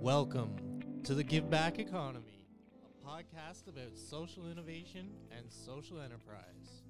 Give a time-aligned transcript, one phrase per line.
[0.00, 2.46] Welcome to the Give Back Economy,
[2.84, 6.84] a podcast about social innovation and social enterprise.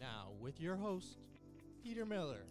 [0.00, 1.18] Now, with your host,
[1.84, 2.46] Peter Miller.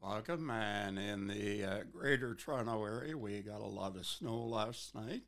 [0.00, 4.94] Welcome, and in the uh, greater Toronto area, we got a lot of snow last
[4.94, 5.22] night.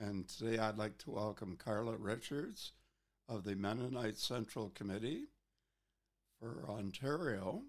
[0.00, 2.72] And today I'd like to welcome Karla Richards
[3.28, 5.26] of the Mennonite Central Committee
[6.40, 7.62] for Ontario.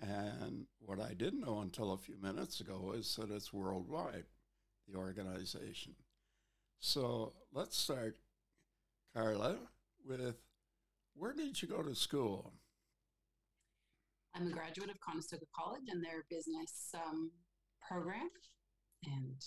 [0.00, 4.24] And what I didn't know until a few minutes ago is that it's worldwide,
[4.88, 5.94] the organization.
[6.78, 8.16] So let's start,
[9.14, 9.56] Karla,
[10.06, 10.36] with
[11.14, 12.52] where did you go to school?
[14.34, 17.32] I'm a graduate of Conestoga College and their business um,
[17.86, 18.28] program.
[19.04, 19.42] And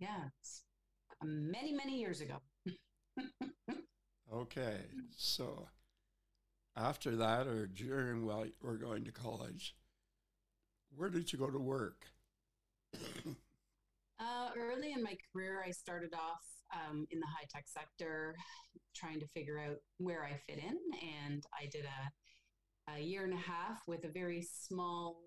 [0.00, 0.62] yeah, it's
[1.22, 2.38] many, many years ago.
[4.34, 4.80] okay.
[5.16, 5.68] So
[6.76, 9.76] after that, or during while you were going to college,
[10.96, 12.06] where did you go to work?
[12.96, 16.42] uh, early in my career, I started off
[16.72, 18.34] um, in the high tech sector,
[18.94, 20.78] trying to figure out where I fit in.
[21.26, 25.20] And I did a, a year and a half with a very small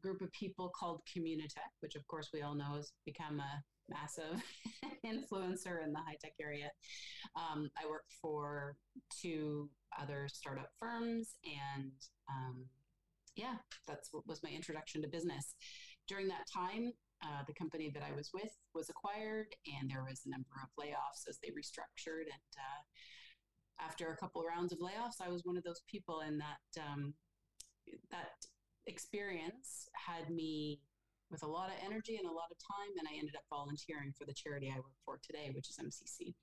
[0.00, 4.42] group of people called Communitech, which of course we all know has become a massive
[5.06, 6.70] influencer in the high tech area.
[7.36, 8.76] Um, I worked for
[9.20, 9.68] two
[10.00, 11.92] other startup firms and
[12.28, 12.64] um,
[13.36, 15.54] yeah, that's what was my introduction to business.
[16.08, 20.22] During that time, uh, the company that I was with was acquired, and there was
[20.26, 22.28] a number of layoffs as they restructured.
[22.28, 22.82] And uh,
[23.84, 27.14] after a couple rounds of layoffs, I was one of those people, and that um,
[28.10, 28.32] that
[28.86, 30.80] experience had me
[31.30, 34.12] with a lot of energy and a lot of time, and I ended up volunteering
[34.16, 36.34] for the charity I work for today, which is MCC.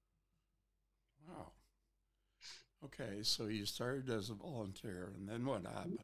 [1.28, 1.52] Wow.
[2.84, 6.00] Okay, so you started as a volunteer, and then what happened?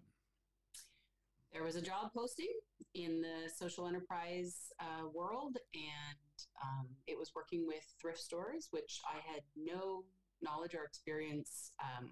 [1.58, 2.54] There was a job posting
[2.94, 9.02] in the social enterprise uh, world, and um, it was working with thrift stores, which
[9.12, 10.04] I had no
[10.40, 12.12] knowledge or experience um,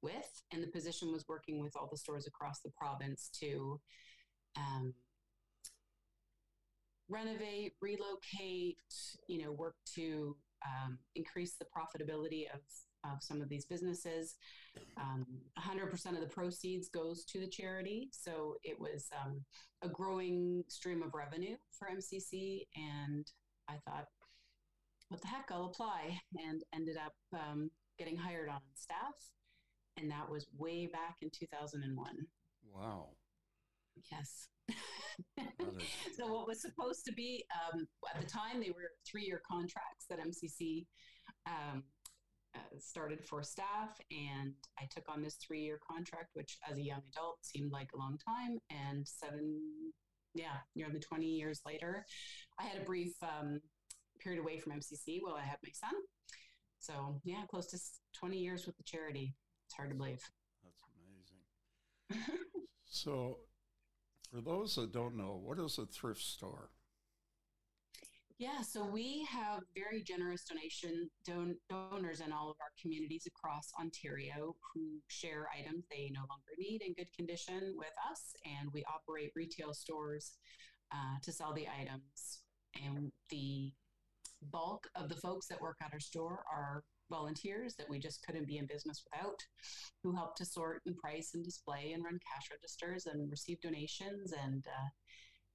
[0.00, 0.42] with.
[0.52, 3.78] And the position was working with all the stores across the province to
[4.56, 4.94] um,
[7.10, 8.78] renovate, relocate,
[9.28, 10.34] you know, work to
[10.64, 12.60] um, increase the profitability of
[13.04, 14.36] of some of these businesses.
[14.96, 15.26] Um,
[15.58, 18.10] 100% of the proceeds goes to the charity.
[18.12, 19.40] So it was um,
[19.82, 22.66] a growing stream of revenue for MCC.
[22.76, 23.26] And
[23.68, 24.06] I thought,
[25.08, 26.18] what the heck, I'll apply.
[26.36, 29.14] And ended up um, getting hired on staff.
[29.96, 32.06] And that was way back in 2001.
[32.74, 33.08] Wow.
[34.10, 34.48] Yes.
[36.16, 40.18] so what was supposed to be um, at the time they were three-year contracts that
[40.18, 40.86] MCC
[41.46, 41.82] um,
[42.54, 46.82] uh, started for staff and I took on this three year contract, which as a
[46.82, 48.58] young adult seemed like a long time.
[48.70, 49.60] And seven,
[50.34, 52.04] yeah, nearly 20 years later,
[52.58, 53.60] I had a brief um,
[54.20, 55.94] period away from MCC while I had my son.
[56.78, 57.78] So, yeah, close to
[58.18, 59.34] 20 years with the charity.
[59.66, 60.20] It's hard to believe.
[60.64, 60.80] That's
[62.10, 62.26] amazing.
[62.86, 63.38] so,
[64.32, 66.70] for those that don't know, what is a thrift store?
[68.42, 73.70] Yeah, so we have very generous donation don- donors in all of our communities across
[73.80, 78.82] Ontario who share items they no longer need in good condition with us, and we
[78.92, 80.32] operate retail stores
[80.90, 82.40] uh, to sell the items.
[82.84, 83.70] And the
[84.50, 86.82] bulk of the folks that work at our store are
[87.12, 89.38] volunteers that we just couldn't be in business without,
[90.02, 94.32] who help to sort and price and display and run cash registers and receive donations
[94.32, 94.66] and.
[94.66, 94.88] Uh,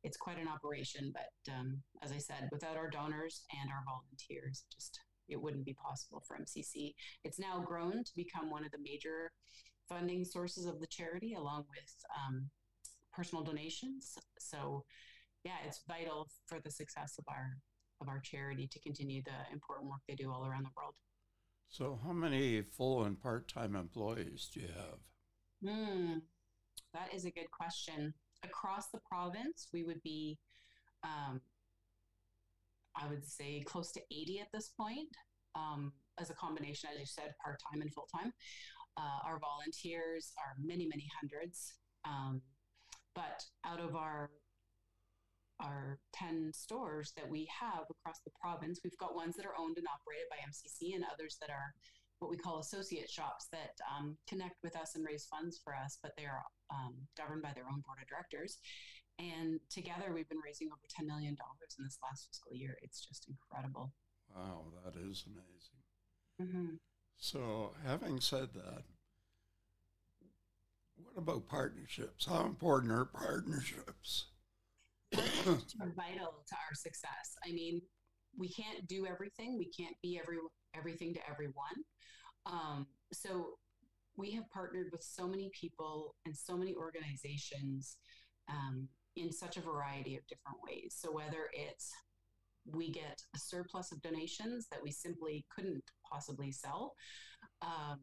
[0.03, 1.13] it's quite an operation.
[1.13, 5.00] But um, as I said, without our donors and our volunteers, just
[5.30, 6.94] it wouldn't be possible for MCC.
[7.24, 9.31] It's now grown to become one of the major
[9.90, 12.50] funding sources of the charity, along with um,
[13.13, 14.18] personal donations.
[14.40, 14.86] So,
[15.44, 17.57] yeah, it's vital for the success of our
[18.00, 20.94] of our charity to continue the important work they do all around the world.
[21.69, 25.00] So, how many full and part time employees do you have?
[25.63, 26.18] Hmm,
[26.94, 28.13] that is a good question
[28.47, 30.38] across the province, we would be,
[31.03, 31.41] um,
[32.95, 35.09] I would say, close to 80 at this point.
[35.55, 38.33] Um, as a combination, as you said, part time and full time.
[38.97, 41.75] Uh, our volunteers are many, many hundreds.
[42.05, 42.41] Um,
[43.15, 44.29] but out of our
[45.59, 49.77] our 10 stores that we have across the province, we've got ones that are owned
[49.77, 51.73] and operated by MCC and others that are
[52.19, 55.98] what we call associate shops that um, connect with us and raise funds for us,
[56.02, 56.42] but they are
[56.72, 58.58] um, governed by their own board of directors.
[59.19, 62.78] And together, we've been raising over $10 million in this last fiscal year.
[62.81, 63.94] It's just incredible.
[64.36, 65.81] Wow, that is amazing.
[66.42, 66.75] Mm-hmm.
[67.18, 68.84] So, having said that,
[70.96, 72.25] what about partnerships?
[72.25, 74.25] How important are partnerships?
[75.16, 77.36] are vital to our success.
[77.48, 77.81] I mean,
[78.38, 79.57] we can't do everything.
[79.57, 80.38] We can't be every
[80.75, 81.84] everything to everyone.
[82.45, 83.57] Um, so
[84.16, 87.98] we have partnered with so many people and so many organizations
[88.50, 90.95] um, in such a variety of different ways.
[90.98, 91.92] So whether it's
[92.66, 96.94] we get a surplus of donations that we simply couldn't possibly sell.
[97.62, 98.00] Um,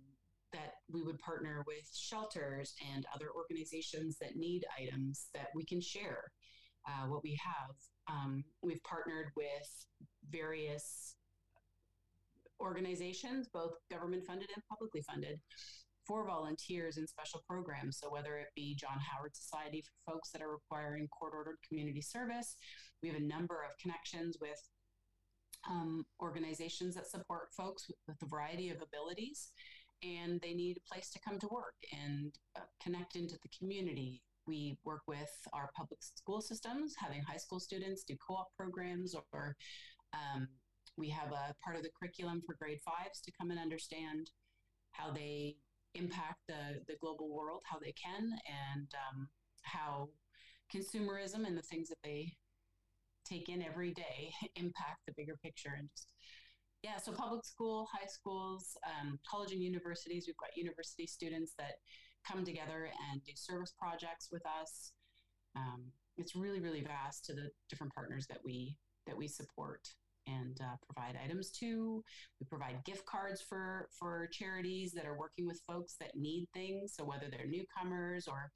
[0.53, 5.81] that we would partner with shelters and other organizations that need items that we can
[5.81, 6.31] share
[6.89, 7.75] uh, what we have.
[8.09, 9.87] Um, we've partnered with
[10.31, 11.17] various
[12.61, 15.38] organizations, both government funded and publicly funded,
[16.06, 17.99] for volunteers in special programs.
[17.99, 22.03] So, whether it be John Howard Society for folks that are requiring court ordered community
[22.03, 22.56] service,
[23.03, 24.61] we have a number of connections with
[25.69, 29.50] um, organizations that support folks with, with, a variety of abilities,
[30.03, 34.23] and they need a place to come to work and uh, connect into the community.
[34.47, 39.15] We work with our public school systems, having high school students do co op programs,
[39.32, 39.56] or
[40.15, 40.49] um,
[40.97, 44.31] we have a part of the curriculum for grade fives to come and understand
[44.93, 45.57] how they
[45.95, 48.33] impact the, the global world, how they can,
[48.73, 49.29] and um,
[49.63, 50.09] how
[50.75, 52.33] consumerism and the things that they
[53.25, 55.75] take in every day impact the bigger picture.
[55.79, 56.09] And just
[56.83, 61.77] yeah so public school high schools um, college and universities we've got university students that
[62.31, 64.93] come together and do service projects with us.
[65.57, 65.85] Um,
[66.19, 68.77] it's really really vast to the different partners that we
[69.07, 69.89] that we support
[70.26, 72.03] and uh, provide items to
[72.41, 76.94] we provide gift cards for for charities that are working with folks that need things
[76.94, 78.50] so whether they're newcomers or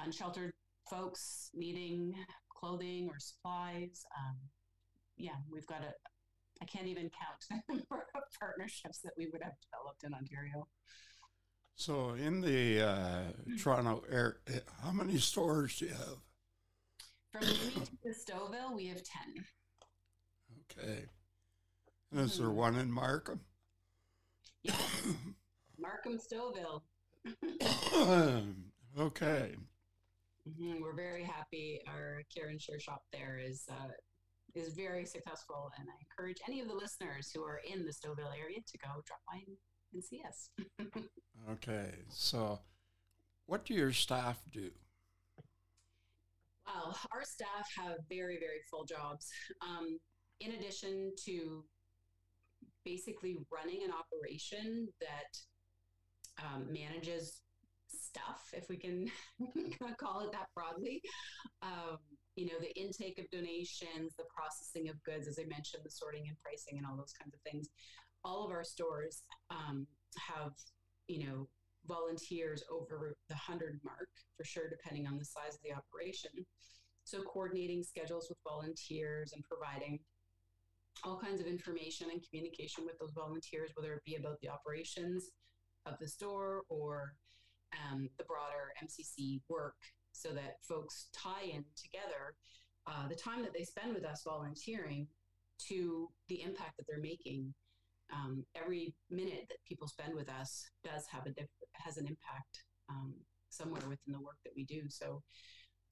[0.00, 0.52] unsheltered
[0.88, 2.14] folks needing
[2.56, 4.04] clothing or supplies.
[4.16, 4.36] Um,
[5.16, 5.92] yeah, we've got a,
[6.62, 10.66] I can't even count the number of partnerships that we would have developed in Ontario.
[11.78, 13.22] So, in the uh,
[13.58, 16.16] Toronto area, how many stores do you have?
[17.32, 19.44] From Rimini to Stouffville, we have 10.
[20.78, 21.04] Okay.
[22.12, 22.56] And is there mm-hmm.
[22.56, 23.40] one in Markham?
[24.62, 24.76] Yes.
[25.78, 26.82] Markham, Stouffville.
[28.98, 29.54] okay.
[30.48, 30.82] Mm-hmm.
[30.82, 31.80] We're very happy.
[31.88, 33.88] Our care and share shop there is uh,
[34.54, 38.32] is very successful, and I encourage any of the listeners who are in the Stouffville
[38.38, 39.40] area to go drop by
[39.92, 40.50] and see us.
[41.50, 42.60] okay, so
[43.46, 44.70] what do your staff do?
[46.66, 49.30] Well, our staff have very very full jobs.
[49.60, 49.98] Um,
[50.40, 51.64] in addition to
[52.84, 55.38] basically running an operation that
[56.44, 57.40] um, manages
[57.88, 59.10] stuff, if we can
[59.98, 61.02] call it that broadly.
[61.62, 61.98] Um,
[62.36, 66.28] you know, the intake of donations, the processing of goods, as I mentioned, the sorting
[66.28, 67.68] and pricing and all those kinds of things.
[68.24, 69.86] All of our stores um,
[70.18, 70.52] have,
[71.08, 71.48] you know,
[71.88, 76.30] volunteers over the 100 mark for sure, depending on the size of the operation.
[77.04, 80.00] So, coordinating schedules with volunteers and providing
[81.04, 85.30] all kinds of information and communication with those volunteers, whether it be about the operations
[85.84, 87.14] of the store or
[87.72, 89.76] um, the broader MCC work
[90.12, 92.34] so that folks tie in together
[92.86, 95.06] uh, the time that they spend with us volunteering
[95.58, 97.52] to the impact that they're making.
[98.12, 102.62] Um, every minute that people spend with us does have a diff- has an impact
[102.88, 103.14] um,
[103.50, 104.82] somewhere within the work that we do.
[104.88, 105.22] So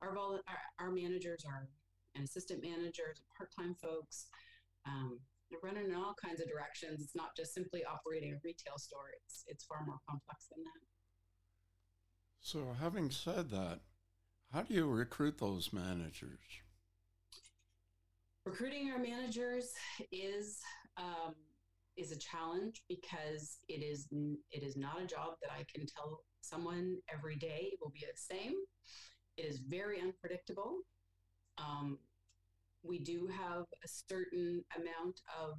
[0.01, 0.41] our, our,
[0.79, 1.69] our managers are
[2.15, 4.27] and assistant managers, and part-time folks.
[4.87, 5.19] Um,
[5.51, 7.01] they're running in all kinds of directions.
[7.01, 9.11] It's not just simply operating a retail store.
[9.25, 10.81] It's it's far more complex than that.
[12.41, 13.81] So, having said that,
[14.53, 16.39] how do you recruit those managers?
[18.45, 19.73] Recruiting our managers
[20.13, 20.61] is
[20.97, 21.35] um,
[21.97, 24.09] is a challenge because it is
[24.51, 28.01] it is not a job that I can tell someone every day it will be
[28.01, 28.55] the same.
[29.37, 30.79] It is very unpredictable.
[31.59, 31.99] Um,
[32.85, 35.59] we do have a certain amount of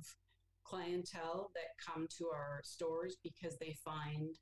[0.64, 4.36] clientele that come to our stores because they find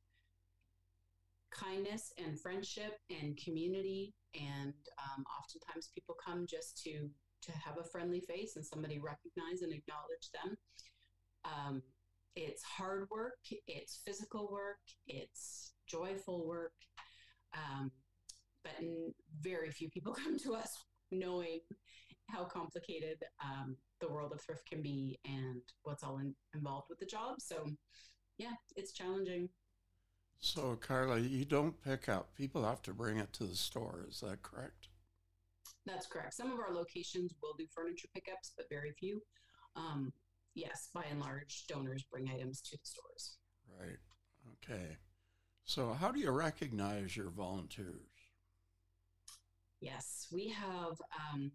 [1.51, 4.13] kindness and friendship and community.
[4.35, 7.09] And um, oftentimes people come just to
[7.43, 10.57] to have a friendly face and somebody recognize and acknowledge them.
[11.43, 11.81] Um,
[12.37, 13.37] it's hard work,
[13.67, 16.71] it's physical work, it's joyful work.
[17.53, 17.91] Um,
[18.63, 18.71] but
[19.41, 20.71] very few people come to us
[21.11, 21.59] knowing
[22.27, 26.99] how complicated um, the world of thrift can be and what's all in, involved with
[26.99, 27.35] the job.
[27.39, 27.65] So,
[28.37, 29.49] yeah, it's challenging.
[30.39, 32.35] So, Karla, you don't pick up.
[32.35, 34.05] People have to bring it to the store.
[34.09, 34.89] Is that correct?
[35.85, 36.33] That's correct.
[36.33, 39.21] Some of our locations will do furniture pickups, but very few.
[39.75, 40.11] Um,
[40.53, 43.37] yes, by and large, donors bring items to the stores.
[43.79, 43.97] Right.
[44.63, 44.97] Okay.
[45.65, 48.09] So, how do you recognize your volunteers?
[49.79, 51.01] Yes, we have
[51.33, 51.51] um,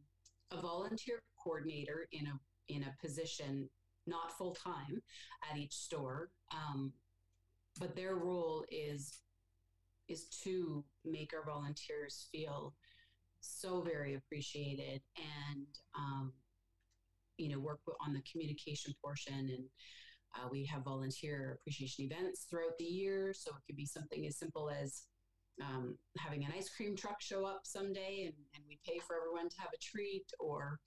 [0.50, 2.38] a volunteer coordinator in a
[2.68, 3.68] in a position
[4.06, 5.02] not full time
[5.50, 6.92] at each store, um,
[7.78, 9.20] but their role is
[10.08, 12.74] is to make our volunteers feel
[13.40, 16.32] so very appreciated and um,
[17.36, 19.64] you know work on the communication portion and
[20.34, 24.38] uh, we have volunteer appreciation events throughout the year so it could be something as
[24.38, 25.04] simple as
[25.62, 29.48] um, having an ice cream truck show up someday and, and we pay for everyone
[29.48, 30.78] to have a treat or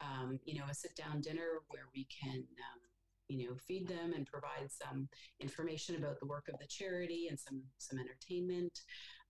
[0.00, 2.80] um, you know a sit down dinner where we can um,
[3.28, 5.08] you know feed them and provide some
[5.40, 8.80] information about the work of the charity and some some entertainment.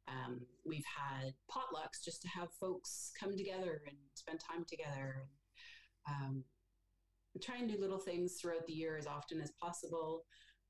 [0.08, 5.28] Um, we've had potlucks just to have folks come together and spend time together
[6.08, 6.44] um,
[7.42, 10.24] try and do little things throughout the year as often as possible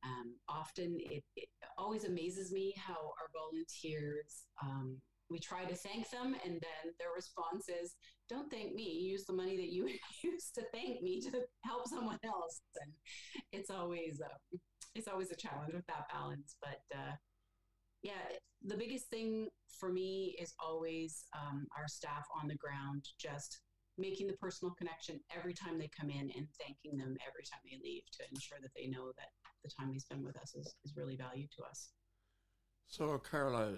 [0.04, 4.96] um, often it, it, always amazes me how our volunteers um,
[5.30, 7.94] we try to thank them and then their response is
[8.28, 8.82] don't thank me.
[8.82, 9.88] Use the money that you
[10.22, 11.30] use to thank me to
[11.64, 12.60] help someone else.
[12.82, 12.92] And
[13.52, 14.58] it's always uh,
[14.98, 17.14] it's always a challenge with that balance but uh,
[18.02, 18.26] yeah
[18.64, 23.60] the biggest thing for me is always um, our staff on the ground just
[23.96, 27.78] making the personal connection every time they come in and thanking them every time they
[27.82, 29.30] leave to ensure that they know that
[29.62, 31.90] the time they spend with us is, is really valued to us
[32.88, 33.74] so Karla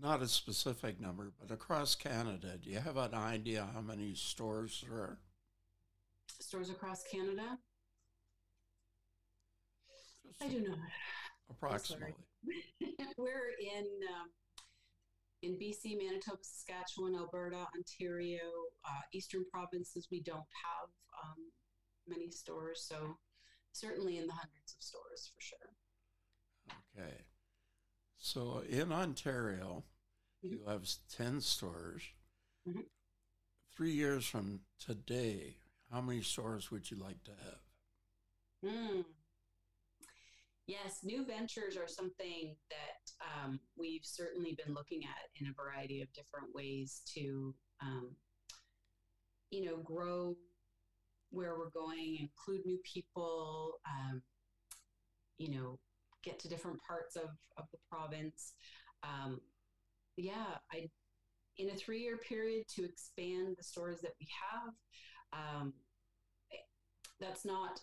[0.00, 4.82] not a specific number, but across Canada, do you have an idea how many stores
[4.86, 5.18] there are?
[6.40, 7.58] Stores across Canada?
[10.26, 10.78] Just I do not.
[11.50, 12.14] Approximately.
[13.18, 14.30] We're in um,
[15.42, 18.40] in BC, Manitoba, Saskatchewan, Alberta, Ontario,
[18.84, 20.08] uh, Eastern provinces.
[20.10, 20.88] We don't have
[21.24, 21.50] um,
[22.06, 23.16] many stores, so
[23.72, 25.58] certainly in the hundreds of stores for sure.
[26.98, 27.24] Okay.
[28.18, 29.84] So in Ontario,
[30.44, 30.54] mm-hmm.
[30.54, 32.02] you have 10 stores.
[32.68, 32.80] Mm-hmm.
[33.76, 35.56] Three years from today,
[35.90, 38.72] how many stores would you like to have?
[38.72, 39.04] Mm.
[40.66, 46.02] Yes, new ventures are something that um, we've certainly been looking at in a variety
[46.02, 48.14] of different ways to, um,
[49.50, 50.36] you know, grow
[51.30, 54.22] where we're going, include new people, um,
[55.38, 55.78] you know,
[56.22, 58.54] get to different parts of, of the province.
[59.02, 59.40] Um,
[60.16, 60.88] yeah, I
[61.56, 64.72] in a three year period to expand the stores that we have.
[65.32, 65.72] Um,
[67.20, 67.80] that's not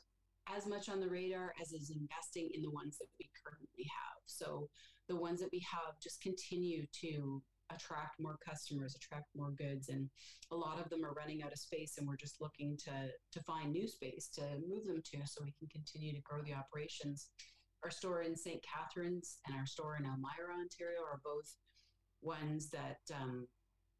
[0.56, 4.22] as much on the radar as is investing in the ones that we currently have.
[4.26, 4.70] So
[5.08, 7.42] the ones that we have just continue to
[7.74, 10.10] attract more customers, attract more goods, and
[10.52, 13.44] a lot of them are running out of space, and we're just looking to to
[13.44, 17.30] find new space to move them to, so we can continue to grow the operations
[17.84, 18.64] our store in St.
[18.64, 21.56] Catharines and our store in Elmira, Ontario are both
[22.22, 23.48] ones that um,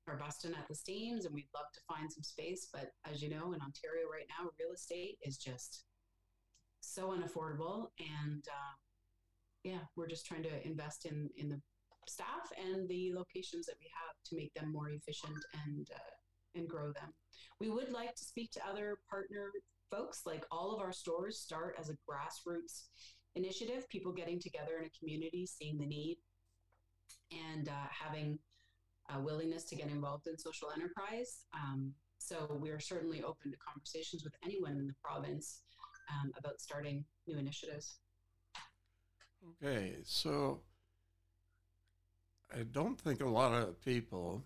[0.08, 2.70] are busting at the seams, and we'd love to find some space.
[2.74, 5.84] But as you know, in Ontario right now, real estate is just
[6.82, 8.76] so unaffordable, and uh,
[9.64, 11.62] yeah, we're just trying to invest in in the
[12.10, 16.16] staff and the locations that we have to make them more efficient and uh,
[16.56, 17.14] and grow them.
[17.60, 19.52] We would like to speak to other partner
[19.92, 20.24] folks.
[20.26, 22.86] Like all of our stores start as a grassroots
[23.36, 26.18] initiative, people getting together in a community, seeing the need,
[27.32, 28.40] and uh, having
[29.10, 31.46] a willingness to get involved in social enterprise.
[31.54, 35.62] Um, so we're certainly open to conversations with anyone in the province
[36.12, 38.00] um, about starting new initiatives.
[39.64, 40.62] Okay, so
[42.54, 44.44] I don't think a lot of people,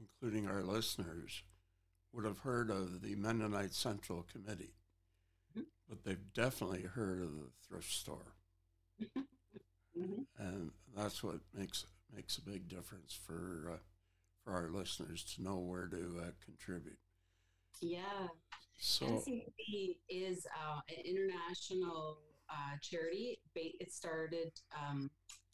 [0.00, 1.42] including our listeners,
[2.12, 4.74] would have heard of the Mennonite Central Committee
[5.88, 8.34] but they've definitely heard of the thrift store.
[9.02, 10.22] mm-hmm.
[10.38, 13.78] And that's what makes makes a big difference for uh,
[14.42, 16.98] for our listeners to know where to uh, contribute.
[17.80, 18.28] Yeah.
[18.78, 23.38] So MCC is uh, an international uh, charity.
[23.54, 25.10] It started um,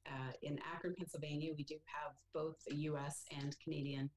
[0.07, 1.52] uh, in Akron, Pennsylvania.
[1.57, 3.25] We do have both the U.S.
[3.37, 4.11] and Canadian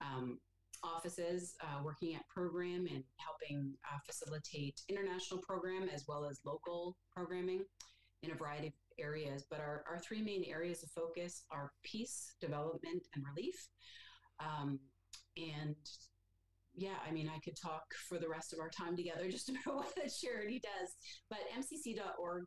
[0.00, 0.38] um,
[0.84, 6.96] offices uh, working at program and helping uh, facilitate international program as well as local
[7.14, 7.64] programming
[8.22, 9.44] in a variety of areas.
[9.48, 13.68] But our, our three main areas of focus are peace, development, and relief.
[14.40, 14.78] Um,
[15.36, 15.76] and
[16.74, 19.76] yeah, I mean, I could talk for the rest of our time together just about
[19.76, 20.94] what the charity does.
[21.28, 22.44] But mcc.org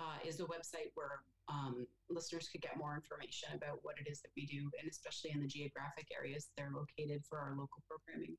[0.00, 4.20] uh, is the website where um, listeners could get more information about what it is
[4.22, 8.36] that we do, and especially in the geographic areas they're located for our local programming.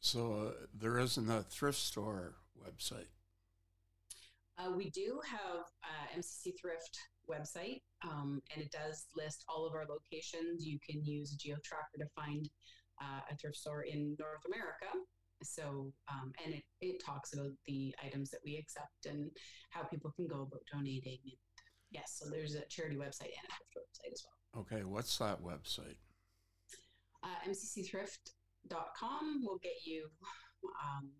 [0.00, 3.08] So uh, there isn't a thrift store website.
[4.58, 6.98] Uh, we do have a MCC Thrift
[7.28, 10.64] website, um, and it does list all of our locations.
[10.64, 12.48] You can use a geo tracker to find
[13.00, 14.86] uh, a thrift store in North America.
[15.42, 19.30] So, um, and it, it talks about the items that we accept and
[19.70, 21.18] how people can go about donating.
[21.24, 21.36] And
[21.96, 24.62] yes, so there's a charity website and a thrift website as well.
[24.62, 25.96] Okay, what's that website?
[27.22, 30.08] Uh, mccthrift.com will get you,
[30.84, 31.10] um,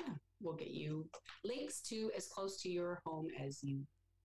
[0.00, 1.08] yeah, will get you
[1.44, 3.80] links to as close to your home as you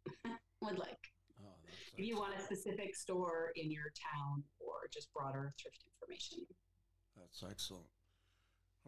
[0.62, 0.98] would like.
[1.42, 5.84] Oh, that's If you want a specific store in your town or just broader thrift
[5.88, 6.46] information.
[7.18, 7.86] That's excellent.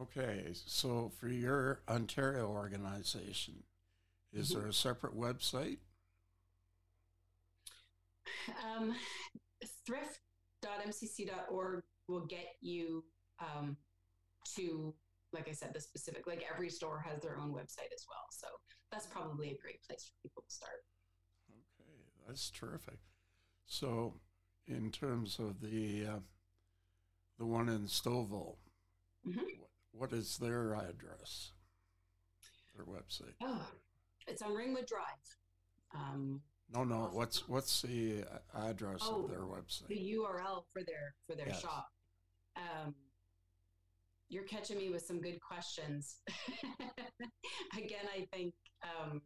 [0.01, 3.63] Okay, so for your Ontario organization,
[4.33, 4.53] is Mhm.
[4.55, 5.77] there a separate website?
[8.65, 8.95] Um,
[9.85, 13.03] thrift.mcc.org will get you
[13.39, 13.77] um,
[14.55, 14.93] to,
[15.31, 18.25] like I said, the specific, like every store has their own website as well.
[18.31, 18.47] So
[18.91, 20.83] that's probably a great place for people to start.
[21.49, 21.89] Okay,
[22.27, 22.99] that's terrific.
[23.65, 24.19] So,
[24.67, 26.19] in terms of the uh,
[27.39, 28.57] the one in Stouffville,
[29.27, 29.37] Mhm.
[29.59, 31.53] what, what is their address?
[32.75, 33.35] Their website?
[33.41, 33.65] Oh,
[34.27, 35.37] it's on Ringwood Drive.
[35.95, 36.41] Um,
[36.73, 37.09] No, no.
[37.13, 39.87] What's what's the uh, address Oh, of their website?
[39.87, 39.95] the?
[40.17, 41.61] URL for their for their Yes.
[41.61, 41.87] shop.
[42.55, 42.95] Um,
[44.29, 46.17] you're catching me with some good questions.
[47.77, 48.53] Again, I think
[48.83, 49.21] um,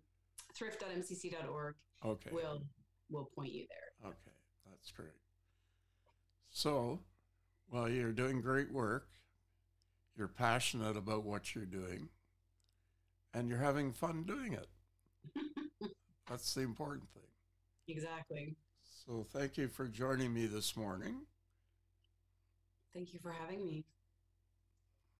[0.55, 1.75] thrift.mcc.org
[2.05, 2.29] Okay.
[2.31, 2.63] will
[3.09, 4.09] will point you there.
[4.11, 4.35] Okay,
[4.69, 5.09] that's great.
[6.49, 6.99] So,
[7.71, 9.07] well, you're doing great work.
[10.17, 12.09] You're passionate about what you're doing,
[13.33, 14.67] and you're having fun doing it.
[16.27, 17.23] That's the important thing.
[17.87, 18.55] Exactly.
[19.05, 21.21] So, thank you for joining me this morning.
[22.93, 23.85] Thank you for having me.